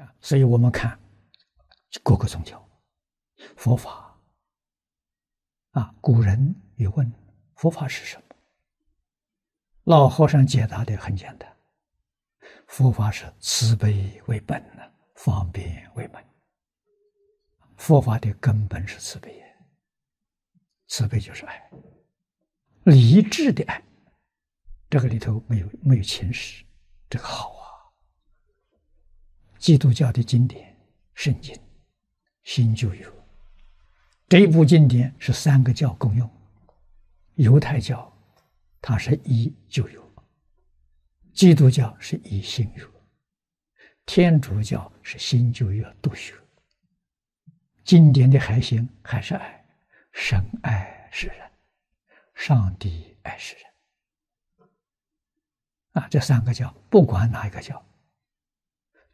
[0.00, 0.98] 啊，所以我们看
[2.02, 2.66] 各个宗教，
[3.56, 4.18] 佛法
[5.72, 7.12] 啊，古人也问
[7.54, 8.22] 佛法是什么？
[9.84, 11.54] 老和尚解答的很简单，
[12.66, 14.82] 佛法是慈悲为本呢，
[15.16, 16.24] 方便为门。
[17.76, 19.42] 佛法的根本是慈悲，
[20.86, 21.70] 慈悲就是爱，
[22.84, 23.82] 理智的爱，
[24.88, 26.64] 这个里头没有没有情史，
[27.10, 27.59] 这个好。
[29.60, 30.74] 基督教的经典
[31.12, 31.54] 圣经，
[32.44, 33.06] 新旧约，
[34.26, 36.28] 这一部经典是三个教共用，
[37.34, 38.10] 犹太教。
[38.80, 40.00] 它是一旧约，
[41.34, 42.82] 基督教是一新约，
[44.06, 46.32] 天主教是新旧约都学。
[47.84, 49.62] 经典的核心还是爱，
[50.12, 51.50] 神爱世人，
[52.34, 53.64] 上帝爱世人。
[55.92, 57.84] 啊，这三个教不管哪一个教，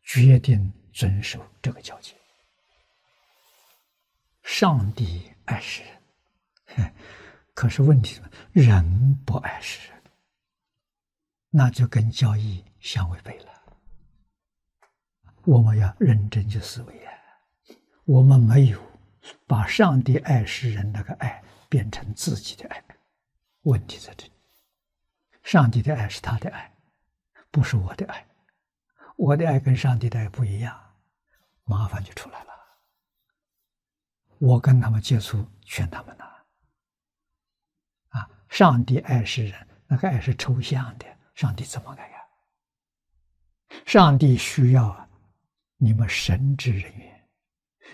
[0.06, 2.14] 决定遵守这个教诫。
[4.42, 6.94] 上帝爱世人。
[7.54, 8.22] 可是问题是，
[8.52, 10.02] 人不爱世人，
[11.50, 13.46] 那就跟交易相违背了。
[15.44, 17.12] 我们要认真去思维啊！
[18.04, 18.80] 我们没有
[19.46, 22.84] 把上帝爱世人那个爱变成自己的爱，
[23.62, 24.32] 问题在这里。
[25.42, 26.76] 上帝的爱是他的爱，
[27.50, 28.26] 不是我的爱。
[29.16, 30.78] 我的爱跟上帝的爱不一样，
[31.64, 32.52] 麻烦就出来了。
[34.38, 36.24] 我跟他们接触，劝他们呢。
[38.48, 41.06] 上帝爱世人，那个爱是抽象的。
[41.34, 42.18] 上帝怎么爱呀？
[43.84, 45.08] 上帝需要
[45.76, 47.28] 你们神职人员，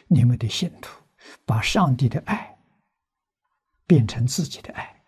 [0.06, 1.02] 你们的信徒，
[1.44, 2.56] 把上帝的爱
[3.86, 5.02] 变成自己的爱，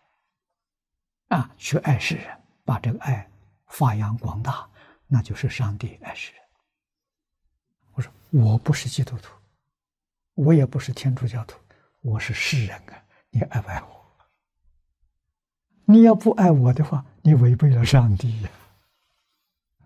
[1.29, 3.31] 啊，去爱世人，把这个爱
[3.67, 4.69] 发扬光大，
[5.15, 6.43] 那就是上帝爱世人。
[7.93, 9.33] 我说我不是基督徒，
[10.34, 11.57] 我也不是天主教徒，
[12.01, 14.05] 我是世人啊，你爱不爱我？
[15.85, 18.51] 你要不爱我的话，你违背了上帝呀。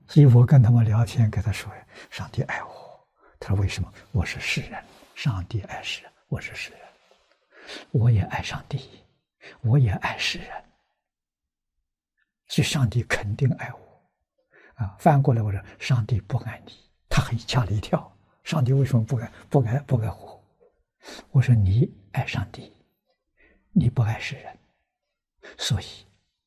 [0.06, 3.06] 所以我跟他们聊天，跟他说呀：“上帝爱我。”
[3.38, 3.92] 他说：“为什么？
[4.12, 4.82] 我是世人，
[5.14, 6.80] 上帝爱世人，我是世人，
[7.90, 9.04] 我也爱上帝，
[9.60, 10.64] 我也爱世人。
[12.46, 13.78] 所以上帝肯定爱我。”
[14.78, 16.72] 啊，翻过来我说：“上帝不爱你。”
[17.08, 18.16] 他很吓了一跳。
[18.42, 19.30] 上帝为什么不爱？
[19.50, 19.78] 不爱？
[19.80, 20.44] 不爱我？
[21.30, 22.72] 我说：“你爱上帝，
[23.72, 24.58] 你不爱世人。”
[25.58, 25.84] 所以，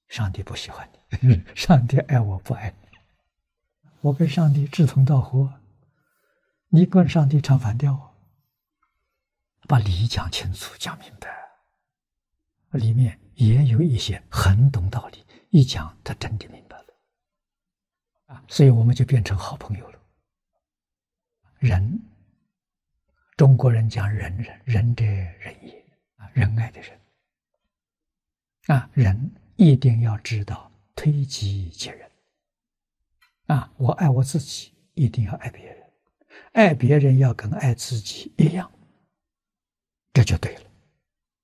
[0.08, 1.44] 上帝不喜欢你。
[1.56, 2.88] 上帝爱我不爱你，
[4.02, 5.53] 我跟上帝志同道合，
[6.69, 8.16] 你跟上帝唱反调，
[9.68, 11.30] 把理讲清楚、讲明白，
[12.72, 16.71] 里面也有一些很懂道理，一讲他真的明白，
[18.51, 20.00] 所以我们就变成好朋友了。
[21.59, 21.97] 仁，
[23.38, 25.81] 中国人讲仁人，仁者仁也
[26.17, 27.00] 啊，仁爱的仁。
[28.67, 32.12] 啊，人一定要知道推己及人。
[33.45, 35.89] 啊，我爱我自己，一定要爱别人，
[36.51, 38.69] 爱别人要跟爱自己一样，
[40.12, 40.71] 这就对了。